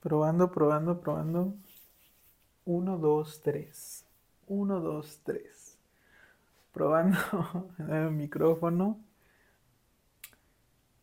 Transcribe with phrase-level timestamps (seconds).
[0.00, 1.54] Probando, probando, probando.
[2.64, 4.04] Uno, dos, tres.
[4.46, 5.78] Uno, dos, tres.
[6.72, 7.18] Probando
[7.88, 9.00] el micrófono.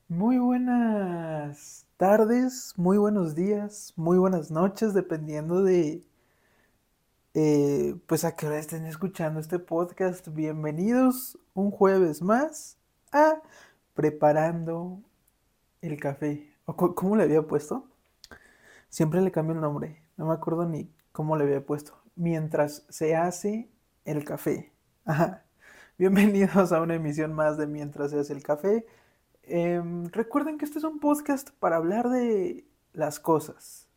[0.07, 6.03] Muy buenas tardes, muy buenos días, muy buenas noches, dependiendo de
[7.33, 10.27] eh, pues a qué hora estén escuchando este podcast.
[10.27, 12.77] Bienvenidos un jueves más
[13.11, 13.41] a
[13.95, 14.99] Preparando
[15.81, 16.47] el Café.
[16.65, 17.87] ¿Cómo le había puesto?
[18.93, 20.03] Siempre le cambio el nombre.
[20.17, 21.99] No me acuerdo ni cómo le había puesto.
[22.15, 23.71] Mientras se hace
[24.05, 24.71] el café.
[25.03, 25.45] Ajá.
[25.97, 28.85] Bienvenidos a una emisión más de Mientras se hace el café.
[29.41, 33.87] Em, recuerden que este es un podcast para hablar de las cosas.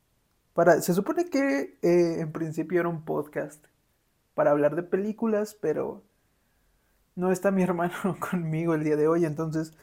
[0.54, 3.66] Para, se supone que eh, en principio era un podcast
[4.32, 6.04] para hablar de películas, pero
[7.16, 9.74] no está mi hermano conmigo el día de hoy, entonces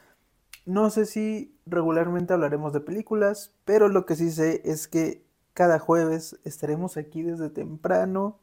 [0.66, 5.78] no sé si regularmente hablaremos de películas, pero lo que sí sé es que cada
[5.78, 8.40] jueves estaremos aquí desde temprano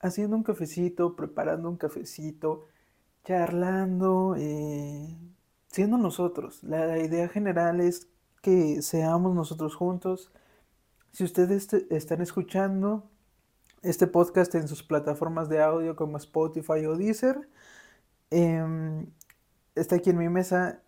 [0.00, 2.66] haciendo un cafecito, preparando un cafecito,
[3.24, 5.16] charlando, eh,
[5.68, 6.62] siendo nosotros.
[6.62, 8.08] La idea general es
[8.42, 10.30] que seamos nosotros juntos.
[11.12, 13.10] Si ustedes están escuchando
[13.82, 17.48] este podcast en sus plataformas de audio como Spotify o Deezer,
[18.30, 19.06] em,
[19.74, 20.83] está aquí en mi mesa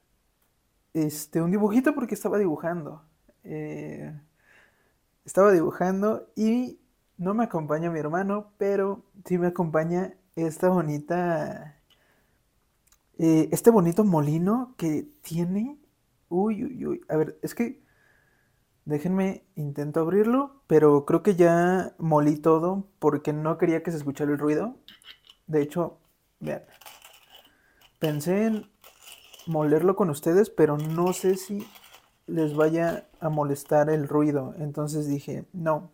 [0.97, 3.03] este, un dibujito porque estaba dibujando.
[3.45, 4.19] Eh,
[5.27, 6.81] estaba dibujando y
[7.19, 11.77] no me acompaña mi hermano, pero sí me acompaña esta bonita,
[13.19, 15.79] eh, este bonito molino que tiene.
[16.31, 17.01] Uy, uy, uy.
[17.09, 17.83] A ver, es que
[18.87, 24.33] déjenme, intento abrirlo, pero creo que ya molí todo porque no quería que se escuchara
[24.33, 24.77] el ruido.
[25.47, 25.99] De hecho,
[26.41, 26.63] vean,
[27.99, 28.76] pensé en
[29.47, 31.67] molerlo con ustedes, pero no sé si
[32.27, 34.55] les vaya a molestar el ruido.
[34.59, 35.91] Entonces dije, no,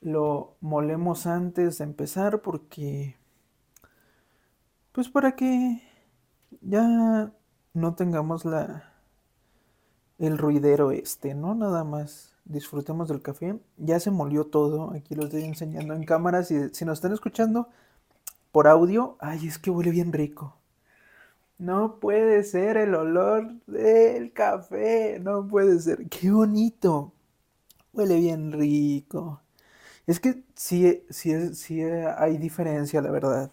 [0.00, 3.16] lo molemos antes de empezar porque,
[4.92, 5.82] pues para que
[6.60, 7.32] ya
[7.72, 8.94] no tengamos la
[10.18, 11.54] el ruidero este, ¿no?
[11.54, 13.58] Nada más disfrutemos del café.
[13.76, 16.44] Ya se molió todo, aquí lo estoy enseñando en cámara.
[16.44, 17.68] Si, si nos están escuchando
[18.52, 20.56] por audio, ay, es que huele bien rico.
[21.58, 26.08] No puede ser el olor del café, no puede ser.
[26.08, 27.12] Qué bonito.
[27.92, 29.42] Huele bien rico.
[30.06, 33.52] Es que sí, sí, sí hay diferencia, la verdad.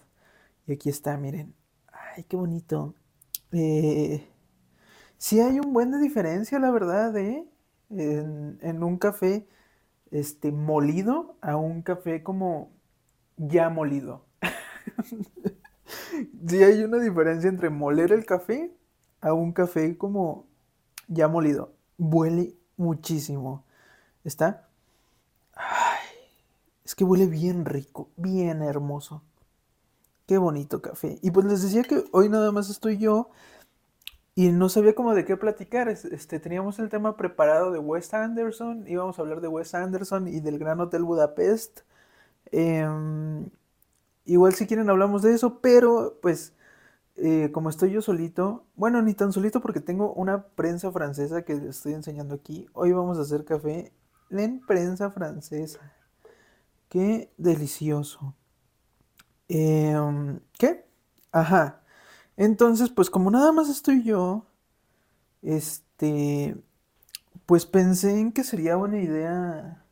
[0.67, 1.55] Y aquí está, miren.
[1.91, 2.95] Ay, qué bonito.
[3.53, 4.27] Eh,
[5.17, 7.45] sí hay un buen de diferencia, la verdad, ¿eh?
[7.91, 9.47] En, en un café
[10.11, 12.71] este, molido a un café como
[13.37, 14.25] ya molido.
[16.47, 18.71] sí hay una diferencia entre moler el café
[19.21, 20.47] a un café como
[21.07, 21.73] ya molido.
[21.97, 23.65] Huele muchísimo.
[24.23, 24.69] ¿Está?
[25.55, 26.07] Ay,
[26.85, 29.23] es que huele bien rico, bien hermoso.
[30.27, 31.19] Qué bonito café.
[31.21, 33.29] Y pues les decía que hoy nada más estoy yo
[34.35, 35.89] y no sabía cómo de qué platicar.
[35.89, 38.87] Este, teníamos el tema preparado de Wes Anderson.
[38.87, 41.81] Íbamos a hablar de Wes Anderson y del Gran Hotel Budapest.
[42.51, 42.87] Eh,
[44.31, 46.53] Igual si quieren hablamos de eso, pero pues
[47.17, 51.51] eh, como estoy yo solito, bueno, ni tan solito porque tengo una prensa francesa que
[51.67, 52.65] estoy enseñando aquí.
[52.71, 53.91] Hoy vamos a hacer café
[54.29, 55.81] en prensa francesa.
[56.87, 58.33] Qué delicioso.
[59.49, 60.85] Em, ¿Qué?
[61.33, 61.83] Ajá.
[62.37, 64.45] Entonces, pues como nada más estoy yo,
[65.41, 66.55] este,
[67.45, 69.83] pues pensé en que sería buena idea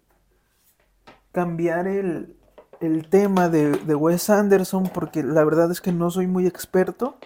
[1.33, 2.38] cambiar el,
[2.81, 7.17] el tema de, Wes Anderson porque la verdad es que no soy muy experto.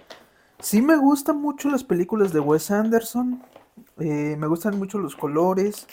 [0.59, 3.44] Sí me gustan mucho las películas de Wes Anderson,
[4.00, 5.88] eh, me gustan mucho los colores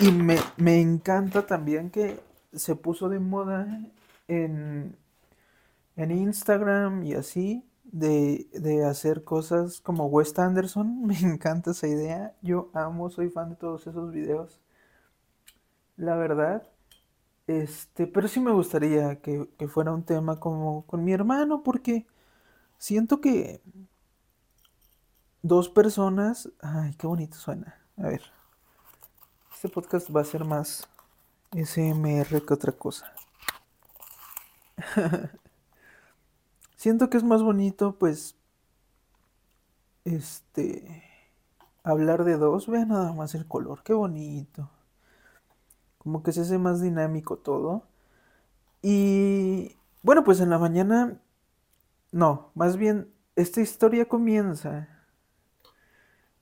[0.00, 2.20] y me, encanta también que
[2.52, 3.80] se puso de moda
[4.28, 4.96] en,
[5.96, 11.02] en Instagram y así de, de, hacer cosas como Wes Anderson.
[11.06, 12.34] Me encanta esa idea.
[12.42, 14.60] Yo amo, soy fan de todos esos videos.
[15.96, 16.71] La verdad.
[17.46, 22.06] Este, pero sí me gustaría que, fuera un tema como con mi hermano, porque
[22.78, 23.60] siento que
[25.42, 26.50] dos personas.
[26.60, 27.78] Ay, qué bonito suena.
[27.96, 28.22] A ver.
[29.52, 30.88] Este podcast va a ser más
[31.52, 33.12] SMR que otra cosa.
[36.76, 38.36] siento que es más bonito, pues.
[40.04, 41.04] Este.
[41.84, 42.68] Hablar de dos.
[42.68, 43.82] Vean nada más el color.
[43.84, 44.70] Qué bonito
[46.02, 47.84] como que se hace más dinámico todo.
[48.82, 51.20] Y bueno, pues en la mañana,
[52.10, 54.88] no, más bien, esta historia comienza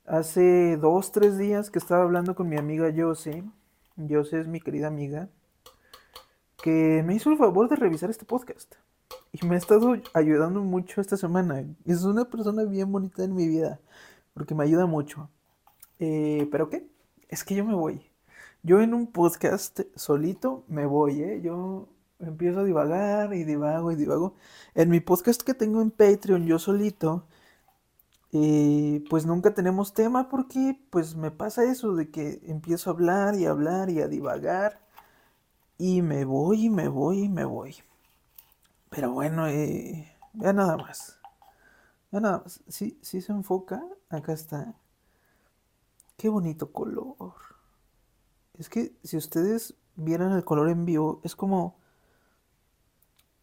[0.06, 3.44] hace dos, tres días que estaba hablando con mi amiga Josie.
[4.08, 5.28] Jose es mi querida amiga,
[6.62, 8.76] que me hizo el favor de revisar este podcast.
[9.32, 11.64] Y me ha estado ayudando mucho esta semana.
[11.84, 13.78] Es una persona bien bonita en mi vida,
[14.32, 15.28] porque me ayuda mucho.
[15.98, 16.88] Eh, ¿Pero qué?
[17.28, 18.09] Es que yo me voy.
[18.62, 21.40] Yo en un podcast solito me voy, ¿eh?
[21.42, 24.34] Yo empiezo a divagar y divago y divago.
[24.74, 27.24] En mi podcast que tengo en Patreon, yo solito,
[28.32, 33.34] eh, pues nunca tenemos tema porque pues me pasa eso de que empiezo a hablar
[33.34, 34.80] y a hablar y a divagar
[35.78, 37.76] y me voy y me voy y me voy.
[38.90, 41.18] Pero bueno, eh, vea nada más.
[42.12, 42.60] Vea nada más.
[42.68, 44.74] Si, si se enfoca, acá está.
[46.18, 47.49] Qué bonito color.
[48.60, 51.78] Es que si ustedes vieran el color en vivo, es como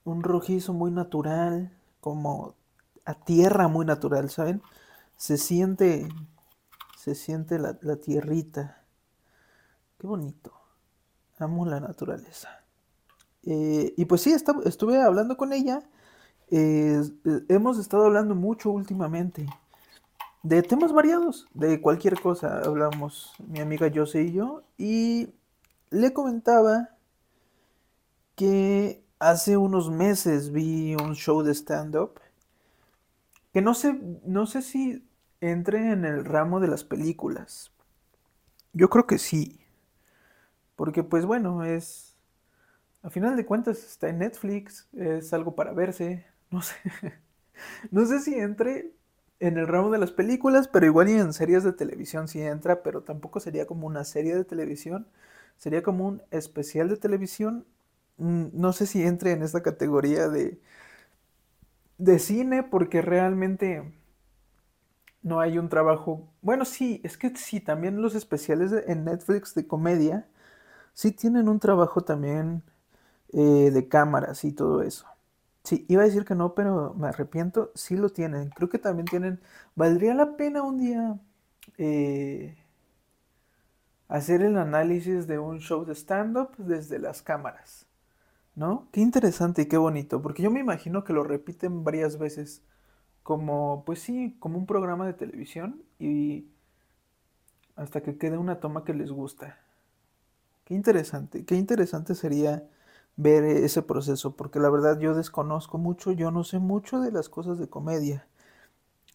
[0.03, 2.53] un rojizo muy natural, como
[3.03, 4.61] a tierra muy natural, ¿saben?
[5.15, 6.07] Se siente,
[6.99, 8.85] se siente la, tierrita.
[9.97, 10.53] Qué bonito.
[11.39, 12.49] Amo la naturaleza.
[13.41, 14.35] Eh, y pues sí,
[14.65, 15.81] estuve hablando con ella.
[16.51, 17.01] Eh,
[17.49, 19.47] hemos estado hablando mucho últimamente
[20.43, 24.63] de temas variados, de cualquier cosa hablamos mi amiga Jose y yo.
[24.77, 25.33] Y
[25.89, 26.89] le comentaba
[28.35, 32.19] que hace unos meses vi un show de stand-up
[33.53, 35.03] que no sé, no sé si
[35.41, 37.71] entre en el ramo de las películas.
[38.73, 39.59] Yo creo que sí.
[40.75, 42.15] Porque pues bueno, es...
[43.01, 46.75] A final de cuentas está en Netflix, es algo para verse, no sé.
[47.91, 48.91] no sé si entre
[49.39, 52.83] en el ramo de las películas, pero igual y en series de televisión sí entra,
[52.83, 55.07] pero tampoco sería como una serie de televisión,
[55.57, 57.65] sería como un especial de televisión
[58.19, 60.59] Mm, no sé si entre en esta categoría de,
[61.99, 63.83] de cine porque realmente
[65.21, 66.27] no hay un trabajo.
[66.41, 70.27] Bueno, sí, es que sí, también los especiales en Netflix de comedia
[70.93, 72.63] sí tienen un trabajo también
[73.33, 75.07] eh, de cámaras y todo eso.
[75.67, 78.51] Sí, iba a decir que no, pero me arrepiento, sí lo tienen.
[78.51, 79.41] Creo que también tienen.
[79.75, 81.19] Valdría la pena un día
[81.77, 82.55] eh,
[84.07, 87.85] hacer el análisis de un show de stand-up desde las cámaras.
[88.55, 88.87] ¿No?
[88.93, 92.63] Qué interesante y qué bonito, porque yo me imagino que lo repiten varias veces,
[93.23, 96.47] como, pues sí, como un programa de televisión y
[97.75, 99.59] hasta que quede una toma que les gusta.
[100.63, 102.63] Qué interesante, qué interesante sería
[103.17, 107.29] ver ese proceso, porque la verdad yo desconozco mucho, yo no sé mucho de las
[107.29, 108.27] cosas de comedia.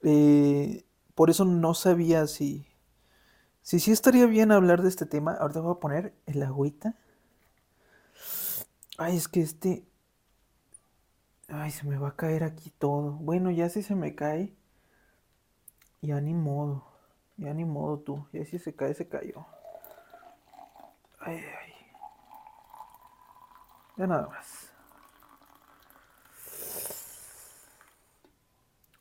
[0.03, 0.85] Eh,
[1.15, 2.67] por eso no sabía si,
[3.63, 5.35] si sí estaría bien hablar de este tema.
[5.35, 6.97] Ahorita voy a poner el agüita.
[8.99, 9.85] Ay, es que este...
[11.49, 13.13] Ay, se me va a caer aquí todo.
[13.13, 14.55] Bueno, ya si se me cae.
[16.01, 16.85] Ya ni modo.
[17.37, 18.27] Ya ni modo tú.
[18.33, 19.47] Ya si se cae, se cayó.
[21.21, 21.62] Ay, ay.
[23.97, 24.71] Ya nada más.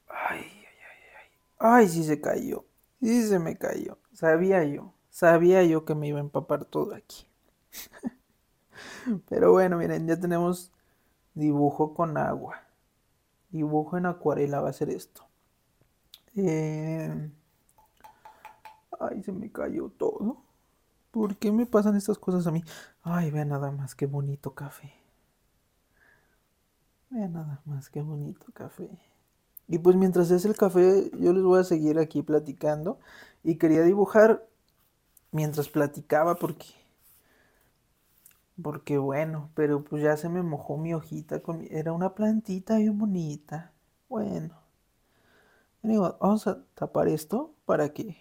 [0.08, 1.30] Ay, ay, ay, ay.
[1.60, 2.66] Ay, sí se cayó.
[3.02, 3.98] Sí se me cayó.
[4.14, 4.94] Sabía yo.
[5.10, 7.26] Sabía yo que me iba a empapar todo aquí.
[9.30, 10.72] Pero bueno, miren, ya tenemos
[11.34, 12.64] dibujo con agua.
[13.52, 15.28] Dibujo en acuarela va a ser esto.
[16.36, 17.30] Eh,
[19.00, 20.38] ay, se me cayó todo.
[21.12, 22.64] ¿Por qué me pasan estas cosas a mí?
[23.04, 24.94] Ay, vean nada más qué bonito café.
[27.10, 28.90] Vean nada más qué bonito café.
[29.68, 33.00] Y pues mientras es el café, yo les voy a seguir aquí platicando.
[33.44, 34.48] Y quería dibujar
[35.32, 36.66] mientras platicaba porque
[38.62, 41.42] porque bueno, pero pues ya se me mojó mi hojita.
[41.42, 43.74] Con Era una plantita bien bonita.
[44.10, 44.56] Bueno.
[45.84, 48.18] vamos a tapar esto para que...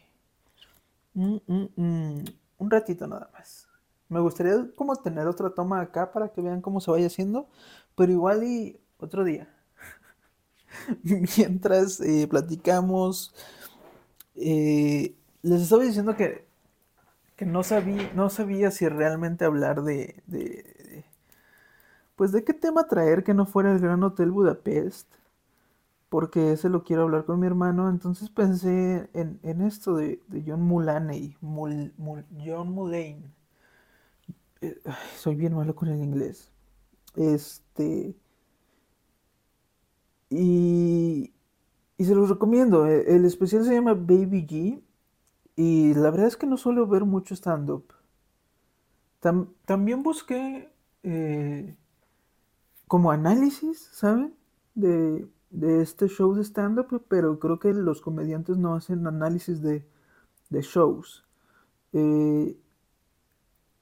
[1.14, 2.25] Mm, mm, mm,
[2.61, 3.69] un ratito nada más.
[4.09, 7.49] Me gustaría como tener otra toma acá para que vean cómo se vaya haciendo.
[7.97, 9.49] Pero igual y otro día.
[11.02, 13.35] Mientras eh, platicamos...
[14.37, 16.50] Eh, les estaba diciendo que
[17.40, 21.07] que no sabía, no sabía si realmente hablar de, de,
[22.14, 25.11] pues de qué tema traer que no fuera el Gran Hotel Budapest,
[26.11, 31.37] porque ese lo quiero hablar con mi hermano, entonces pensé en, esto de, John Mulaney,
[31.40, 33.25] John Mulaney,
[34.61, 34.81] eh,
[35.17, 36.50] soy bien malo con el inglés,
[37.14, 38.17] este,
[40.29, 41.33] y,
[41.97, 44.83] y se los recomiendo, el especial se llama Baby G,
[45.55, 47.93] y la verdad es que no suelo ver mucho stand-up.
[49.64, 50.73] también busqué
[51.05, 51.76] eh,
[52.88, 54.35] como análisis, ¿saben?
[54.75, 55.29] De,
[55.62, 59.85] este show de stand-up, pero creo que los comediantes no hacen análisis de,
[60.50, 61.25] shows.
[61.92, 62.57] Eh,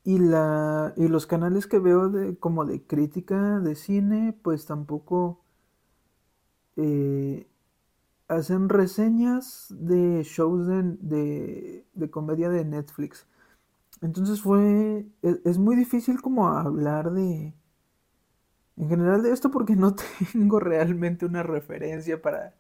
[0.04, 5.40] Y, la, y los canales que veo de, como de crítica de cine, pues tampoco
[6.76, 7.46] eh,
[8.28, 13.26] hacen reseñas de shows de, de, comedia de Netflix.
[14.02, 17.54] Entonces fue, es, es, muy difícil como hablar de,
[18.78, 19.94] en general de esto porque no
[20.32, 22.54] tengo realmente una referencia para,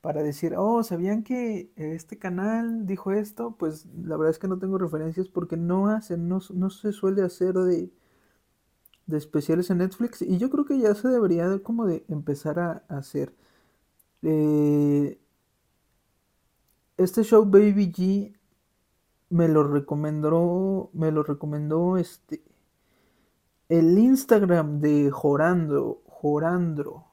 [0.00, 3.56] para decir, oh, ¿sabían que este canal dijo esto?
[3.58, 7.54] Pues la verdad es que no tengo referencias porque no hacen, no, se suele hacer
[7.54, 7.90] de,
[9.06, 12.58] de especiales en Netflix y yo creo que ya se debería de, como de empezar
[12.58, 13.34] a, hacer.
[14.22, 15.18] Eh,
[16.96, 18.36] este show Baby G
[19.30, 22.42] me lo recomendó, me lo recomendó este,
[23.72, 27.06] el Instagram de Jorandro, Jorandro,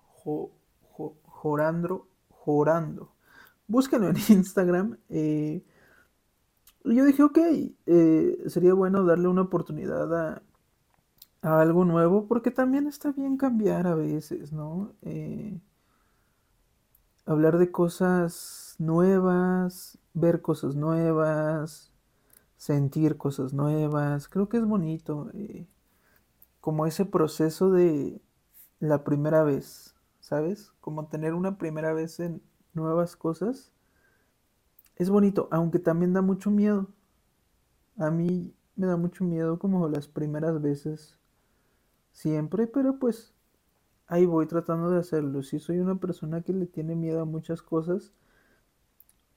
[1.24, 3.14] Jorandro, Jorando.
[3.66, 4.98] Búsquenlo en Instagram.
[5.08, 5.64] Eh,
[6.84, 7.38] y yo dije, ok,
[7.86, 10.42] eh, sería bueno darle una oportunidad a,
[11.42, 14.92] algo nuevo, porque también está bien cambiar a veces, ¿no?
[15.04, 15.62] Eh,
[17.26, 21.94] hablar de cosas nuevas, ver cosas nuevas,
[22.58, 25.32] sentir cosas nuevas, creo que es bonito
[26.62, 28.22] como ese proceso de
[28.80, 30.72] la primera vez, ¿sabes?
[30.82, 32.42] Como tener una primera vez en
[32.74, 33.72] nuevas cosas.
[34.96, 36.88] Es bonito, aunque también da mucho miedo.
[37.98, 41.18] A mí me da mucho miedo como las primeras veces.
[42.12, 43.34] Siempre, pero pues
[44.08, 45.44] ahí voy tratando de hacerlo.
[45.44, 48.14] Sí soy una persona que le tiene miedo a muchas cosas,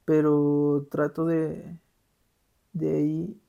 [0.05, 1.79] pero trato de
[2.73, 3.41] de ahí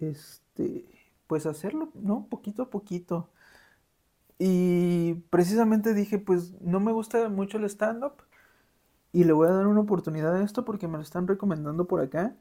[0.00, 0.84] este
[1.32, 2.26] pues hacerlo, ¿no?
[2.28, 3.30] Poquito a poquito.
[4.38, 8.14] Y precisamente dije, pues no me gusta mucho el stand-up
[9.12, 12.00] y le voy a dar una oportunidad a esto porque me lo están recomendando por
[12.02, 12.36] acá.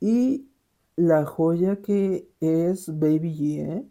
[0.00, 0.48] Y
[0.96, 3.88] la joya que es Baby G, ¿eh?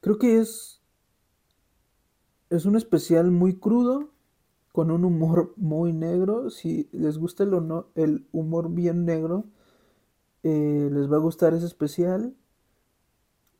[0.00, 0.80] Creo que es
[2.50, 4.10] es un especial muy crudo
[4.72, 6.50] con un humor muy negro.
[6.50, 7.52] Si les gusta el,
[7.96, 9.44] el humor bien negro,
[10.44, 12.36] eh, les va a gustar ese especial.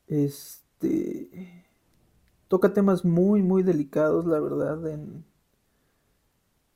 [0.07, 1.65] Este
[2.49, 5.25] toca temas muy, muy delicados, la verdad, en,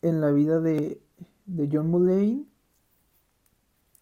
[0.02, 1.00] en la vida de,
[1.46, 2.46] de John Mullane.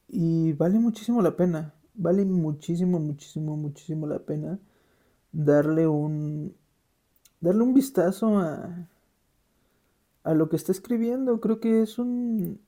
[0.08, 1.75] Y vale muchísimo la pena.
[1.94, 4.58] Vale muchísimo, muchísimo, muchísimo la pena
[5.32, 6.56] darle un
[7.40, 8.88] darle un vistazo a
[10.25, 11.40] a lo que está escribiendo.
[11.40, 12.60] Creo que es un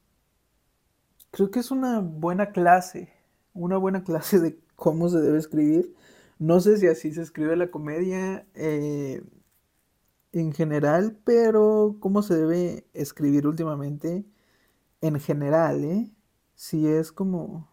[1.30, 3.17] creo que es una buena clase
[3.58, 5.94] una buena clase de cómo se debe escribir.
[6.38, 9.22] No sé si así se escribe la comedia eh,
[10.32, 14.24] en general, pero cómo se debe escribir últimamente
[15.00, 16.10] en general, ¿eh?
[16.54, 17.68] Si es como...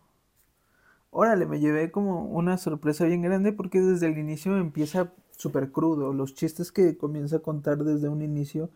[1.12, 6.14] Órale, me llevé como una sorpresa bien grande porque desde el inicio empieza súper crudo.
[6.14, 8.70] Los chistes que comienza a contar desde un inicio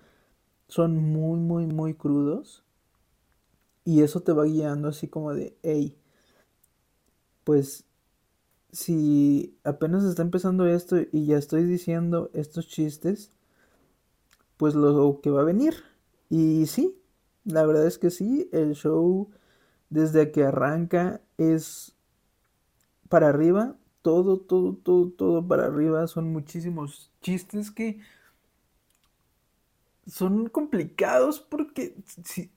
[0.68, 2.63] son muy, muy, muy crudos.
[3.84, 5.99] Y eso te va guiando así como de, hey,
[7.50, 7.84] pues
[8.72, 13.32] si apenas está empezando esto y ya estoy diciendo estos chistes,
[14.58, 15.74] pues lo que va a venir.
[16.29, 16.96] Y sí,
[17.46, 19.32] la verdad es que sí, el show
[19.89, 21.96] desde que arranca es
[23.10, 26.06] para arriba, todo, todo, todo, todo para arriba.
[26.06, 28.00] Son muchísimos chistes que
[30.06, 32.51] son complicados porque sí,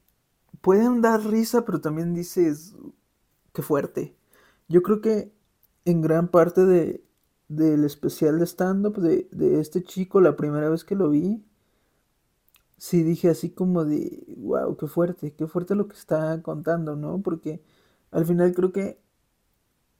[0.61, 2.75] pueden dar risa, pero también dices,
[3.55, 4.15] qué fuerte.
[4.69, 5.33] Yo creo que
[5.85, 7.05] en gran parte de,
[7.49, 11.45] del especial de stand-up de, de, este chico, la primera vez que lo vi,
[12.79, 17.21] sí dije así como de, wow, qué fuerte, qué fuerte lo que está contando, ¿no?
[17.23, 17.63] Porque
[18.11, 19.01] al final creo que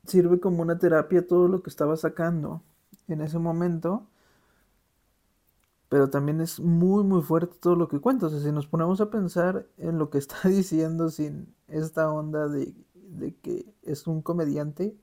[0.07, 2.63] sirve como una terapia todo lo que estaba sacando
[3.09, 4.09] en ese momento.
[5.89, 8.27] Pero también es muy, muy fuerte todo lo que cuenta.
[8.27, 12.49] O sea, si nos ponemos a pensar en lo que está diciendo sin esta onda
[12.49, 12.75] de
[13.19, 14.97] de que es un comediante,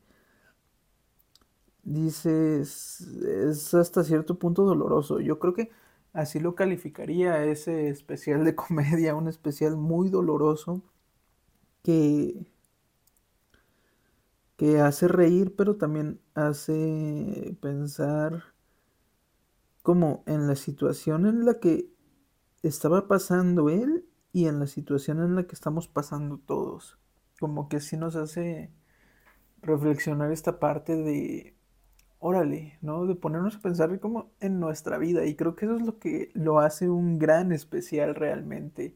[1.84, 5.20] dices, es hasta cierto punto doloroso.
[5.20, 5.72] Yo creo que
[6.14, 10.84] así lo calificaría ese especial de comedia, un especial muy doloroso
[11.84, 12.46] que,
[14.58, 18.44] que hace reír, pero también hace pensar
[19.82, 21.90] como en la situación en la que
[22.64, 26.99] estaba pasando él y en la situación en la que estamos pasando todos
[27.40, 28.72] como que sí nos hace
[29.62, 31.56] reflexionar esta parte de,
[32.20, 33.06] órale, ¿no?
[33.08, 35.26] De ponernos a pensar como en nuestra vida.
[35.26, 38.96] Y creo que eso es lo que lo hace un gran especial realmente.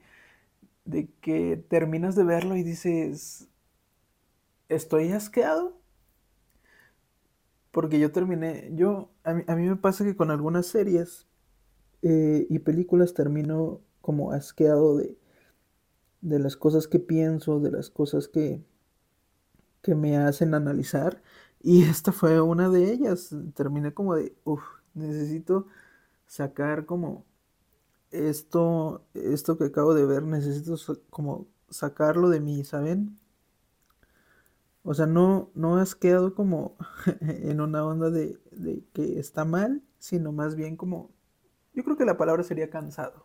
[0.85, 3.49] De que terminas de verlo y dices,
[4.69, 5.79] estoy asqueado.
[7.71, 11.27] porque yo terminé, yo, a mí, a mí me pasa que con algunas series
[12.03, 15.17] eh, y películas termino como asqueado de,
[16.23, 18.63] de las cosas que pienso, de las cosas que,
[19.81, 21.21] que me hacen analizar.
[21.61, 23.35] Y esta fue una de ellas.
[23.55, 24.63] Terminé como de, uff,
[24.93, 25.67] necesito
[26.27, 27.25] sacar como
[28.11, 30.75] esto, esto que acabo de ver, necesito
[31.09, 33.17] como sacarlo de mí, ¿saben?
[34.83, 36.75] O sea, no, no has quedado como
[37.21, 41.11] en una onda de, de que está mal, sino más bien como,
[41.73, 43.22] yo creo que la palabra sería cansado.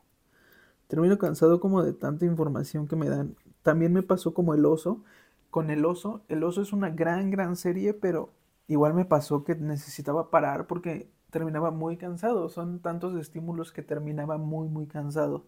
[0.89, 3.37] Termino cansado como de tanta información que me dan.
[3.63, 5.05] También me pasó como el oso.
[5.51, 8.33] Con el oso, el oso es una gran, gran serie, pero
[8.67, 12.49] igual me pasó que necesitaba parar porque terminaba muy cansado.
[12.49, 15.47] Son tantos estímulos que terminaba muy, muy cansado.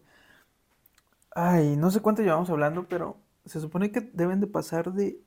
[1.33, 5.19] Ay, no sé cuánto llevamos hablando, pero se supone que deben de pasar de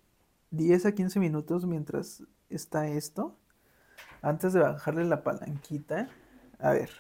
[0.51, 3.37] 10 a 15 minutos mientras está esto.
[4.23, 6.09] Antes de bajarle la palanquita.
[6.59, 6.91] A ver,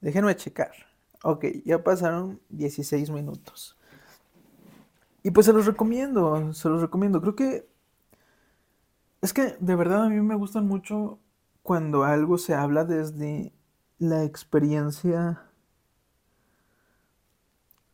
[0.00, 0.72] déjenme checar.
[1.24, 3.76] Ok, ya pasaron 16 minutos.
[5.22, 7.20] Y pues se los recomiendo, se los recomiendo.
[7.20, 7.68] Creo que
[9.20, 11.18] es que de verdad a mí me gustan mucho
[11.62, 13.52] cuando algo se habla desde
[13.98, 15.42] la experiencia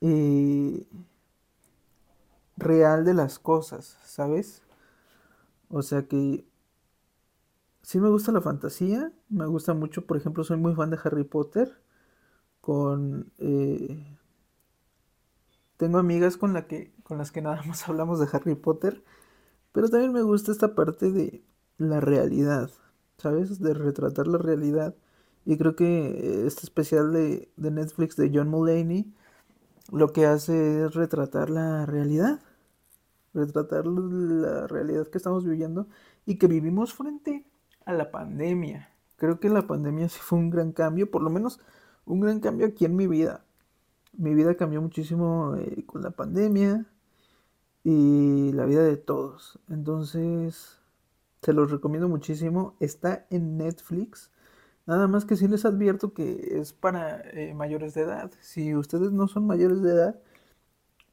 [0.00, 0.86] eh,
[2.56, 4.62] real de las cosas, ¿sabes?
[5.70, 6.46] O sea que
[7.82, 11.24] sí me gusta la fantasía, me gusta mucho, por ejemplo, soy muy fan de Harry
[11.24, 11.80] Potter,
[12.68, 13.32] con...
[13.38, 14.04] Eh,
[15.78, 19.02] tengo amigas con, la que, con las que nada más hablamos de Harry Potter,
[19.72, 21.42] pero también me gusta esta parte de
[21.78, 22.70] la realidad,
[23.16, 23.58] ¿sabes?
[23.58, 24.94] De retratar la realidad.
[25.46, 29.14] Y creo que este especial de, de Netflix de John Mulaney
[29.90, 32.40] lo que hace es retratar la realidad.
[33.32, 35.86] Retratar la realidad que estamos viviendo
[36.26, 37.46] y que vivimos frente
[37.86, 38.90] a la pandemia.
[39.16, 41.60] Creo que la pandemia sí fue un gran cambio, por lo menos
[42.08, 43.44] un gran cambio aquí en mi vida.
[44.12, 46.86] Mi vida cambió muchísimo eh, con la pandemia
[47.84, 49.60] y la vida de todos.
[49.68, 50.78] Entonces,
[51.42, 52.76] se los recomiendo muchísimo.
[52.80, 54.30] Está en Netflix.
[54.86, 58.32] Nada más que sí les advierto que es para eh, mayores de edad.
[58.40, 60.20] Si ustedes no son mayores de edad,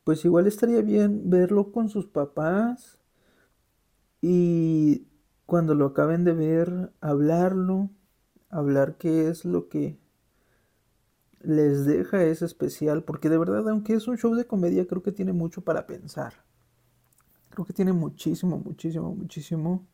[0.05, 2.99] pues igual estaría bien verlo con sus papás
[4.21, 5.07] y
[5.45, 7.89] cuando lo acaben de ver, hablarlo,
[8.49, 9.99] hablar qué es lo que
[11.45, 15.11] les deja ese especial, porque de verdad, aunque es un show de comedia, creo que
[15.11, 16.33] tiene mucho para pensar.
[17.49, 19.85] Creo que tiene muchísimo, muchísimo, muchísimo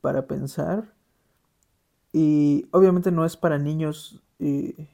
[0.00, 0.94] para pensar.
[2.12, 4.88] Y obviamente no es para niños eh,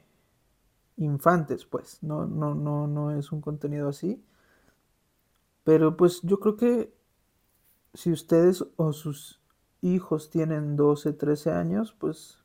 [0.97, 1.99] infantes, pues.
[2.01, 4.23] No, no, no, no es un contenido así.
[5.63, 6.93] Pero pues yo creo que
[7.93, 9.41] si ustedes o sus
[9.81, 12.39] hijos tienen 12, 13 años, pues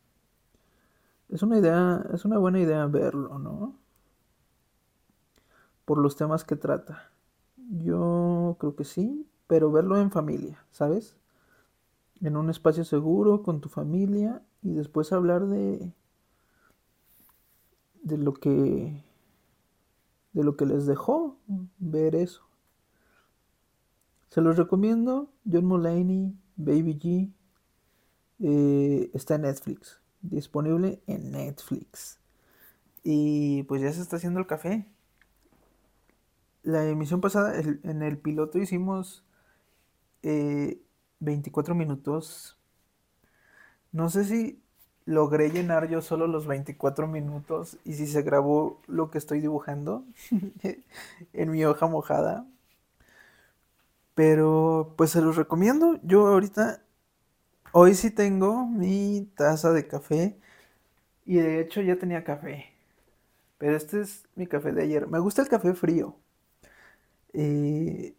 [1.30, 3.76] es una idea, es una buena idea verlo, ¿no?
[5.84, 7.10] Por los temas que trata.
[7.56, 11.16] Yo creo que sí, pero verlo en familia, ¿sabes?
[12.20, 15.94] En un espacio seguro, con tu familia, y después hablar de,
[18.02, 19.04] de lo que
[20.32, 21.36] de lo que les dejó
[21.78, 22.42] ver eso.
[24.28, 25.32] Se los recomiendo.
[25.50, 27.32] John Mulaney, Baby G.
[28.38, 29.99] Eh, está en Netflix.
[30.22, 32.18] Disponible en Netflix.
[33.02, 34.86] Y pues ya se está haciendo el café.
[36.62, 39.24] La emisión pasada, en el piloto hicimos
[40.22, 42.58] 24 eh, minutos.
[43.92, 44.62] No sé si
[45.06, 50.04] logré llenar yo solo los 24 minutos y si se grabó lo que estoy dibujando
[51.32, 52.46] en mi hoja mojada.
[54.14, 55.98] Pero pues se los recomiendo.
[56.02, 56.82] Yo ahorita,
[57.72, 60.38] hoy sí tengo mi taza de café
[61.26, 62.66] y de hecho ya tenía café.
[63.58, 65.06] Pero este es mi café de ayer.
[65.08, 66.16] Me gusta el café frío.
[67.32, 68.14] Eh,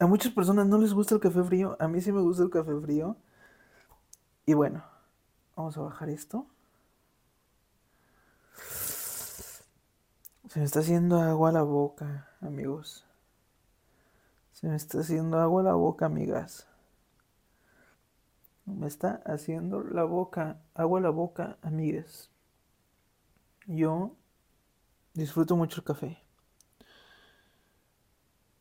[0.00, 1.76] a muchas personas no les gusta el café frío.
[1.80, 3.16] A mí sí me gusta el café frío.
[4.46, 4.82] Y bueno,
[5.56, 6.46] Vamos a bajar esto.
[10.48, 13.04] Se me está haciendo agua la boca, amigos.
[14.52, 16.66] Se me está haciendo agua la boca, amigas.
[18.64, 22.30] Me está haciendo la boca, agua la boca, amigas.
[23.66, 24.14] Yo
[25.14, 26.18] disfruto mucho el café.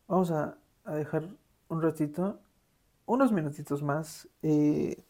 [0.08, 1.30] Vamos a, dejar
[1.70, 2.40] un ratito,
[3.06, 4.28] unos minutitos más.
[4.42, 5.04] Eh,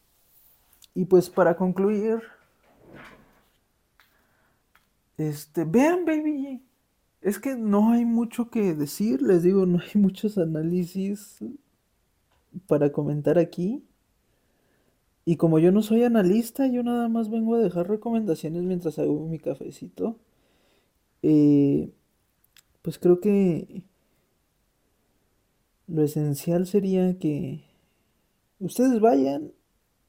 [0.93, 2.21] y pues para concluir,
[5.17, 6.63] este, vean Baby
[7.21, 11.39] Es que no hay mucho que decir, les digo, no hay muchos análisis
[12.67, 13.83] para comentar aquí.
[15.25, 19.27] Y como yo no soy analista, yo nada más vengo a dejar recomendaciones mientras hago
[19.27, 20.17] mi cafecito.
[21.23, 21.91] Eh,
[22.81, 23.83] pues creo que
[25.87, 27.63] lo esencial sería que
[28.59, 29.51] ustedes vayan,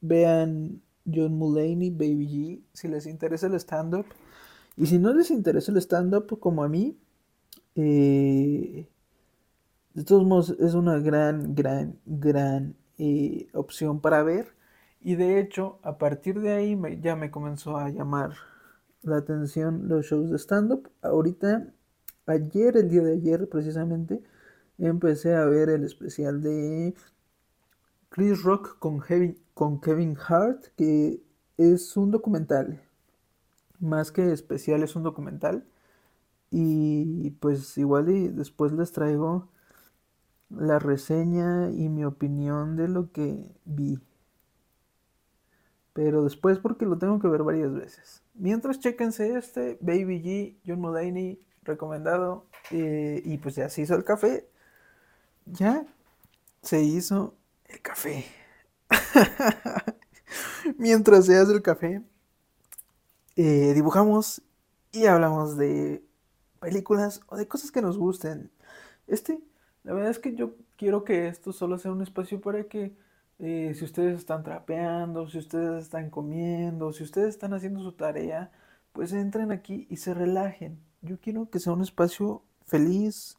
[0.01, 4.05] vean John Mulaney, Baby G, si les interesa el stand-up.
[4.77, 6.97] Y si no les interesa el stand-up como a mí,
[7.75, 8.87] eh,
[9.93, 14.53] de todos modos es una gran, gran, gran eh, opción para ver.
[15.03, 18.35] Y de hecho, a partir de ahí me, ya me comenzó a llamar
[19.01, 20.89] la atención los shows de stand-up.
[21.01, 21.73] Ahorita,
[22.25, 24.23] ayer, el día de ayer precisamente,
[24.77, 26.95] empecé a ver el especial de
[28.09, 29.03] Chris Rock con,
[29.53, 31.21] con Kevin Hart, que
[31.57, 32.81] es un documental.
[33.79, 35.65] Más que especial, es un documental.
[36.49, 39.49] Y pues igual y después les traigo
[40.49, 43.99] la reseña y mi opinión de lo que vi.
[45.93, 48.23] Pero después porque lo tengo que ver varias veces.
[48.33, 52.45] Mientras chequense este, Baby G, John Mulaney, recomendado.
[52.71, 54.47] Eh, y pues ya se hizo el café.
[55.45, 55.85] Ya
[56.61, 58.25] se hizo el café.
[60.77, 62.01] Mientras se hace el café,
[63.35, 64.41] eh, dibujamos
[64.91, 66.03] y hablamos de
[66.59, 68.51] películas o de cosas que nos gusten.
[69.07, 69.39] Este,
[69.83, 72.95] la verdad es que yo quiero que esto solo sea un espacio para que
[73.39, 78.51] eh, si ustedes están trapeando, si ustedes están comiendo, si ustedes están haciendo su tarea,
[78.93, 80.79] pues entren aquí y se relajen.
[81.01, 83.37] Yo quiero que sea un espacio feliz,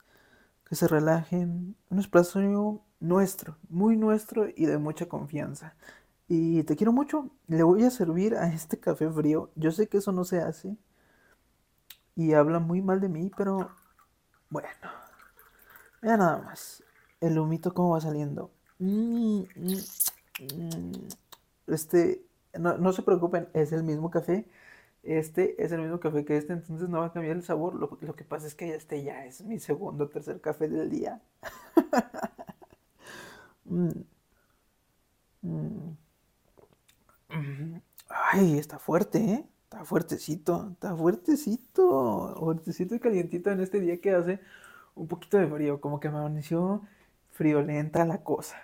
[0.68, 5.74] que se relajen, un espacio nuestro, muy nuestro y de mucha confianza.
[6.28, 9.50] Y te quiero mucho, le voy a servir a este café frío.
[9.56, 10.76] Yo sé que eso no se hace
[12.16, 13.70] y habla muy mal de mí, pero
[14.50, 14.68] bueno,
[16.02, 16.82] ya nada más.
[17.20, 18.50] El humito cómo va saliendo.
[18.78, 19.76] Mm, mm,
[20.56, 21.08] mm.
[21.68, 22.22] Este,
[22.58, 24.46] no, no se preocupen, es el mismo café
[25.04, 27.74] este es el mismo café que este, entonces no va a cambiar el sabor.
[27.74, 31.20] Lo, que pasa es que este ya es mi segundo o tercer café del día.
[38.08, 39.46] Ay, está fuerte, ¿eh?
[39.64, 44.40] Está fuertecito, está fuertecito, fuertecito y calientito en este día que hace
[44.94, 46.82] un poquito de frío, como que me amaneció
[47.34, 48.56] friolenta la cosa.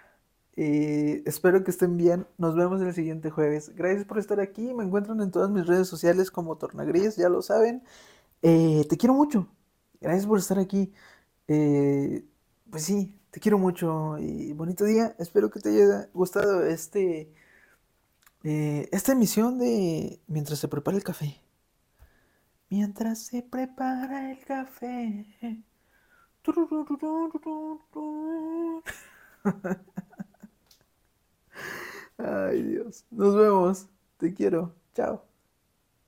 [0.57, 2.27] Eh, espero que estén bien.
[2.39, 3.75] Nos vemos el siguiente jueves.
[3.75, 4.73] Gracias por estar aquí.
[4.75, 7.83] Me encuentran en todas mis redes sociales como Tornagris, ya lo saben.
[8.43, 9.49] Eh, te quiero mucho.
[10.01, 10.93] Gracias por estar aquí.
[11.49, 12.25] Eh,
[12.71, 15.15] pues sí, te quiero mucho y bonito día.
[15.19, 17.33] Espero que te haya gustado este
[18.43, 21.41] esta emisión de Mientras se prepara el café.
[22.71, 25.65] Mientras se prepara el café.
[32.19, 33.05] Ay, Dios.
[33.11, 33.87] Nos vemos.
[34.19, 34.75] Te quiero.
[34.95, 35.30] Chao.